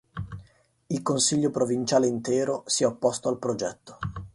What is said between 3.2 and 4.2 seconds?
al progetto.